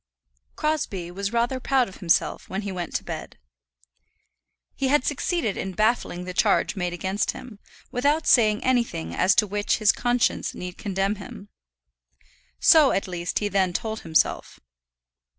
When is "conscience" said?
9.91-10.55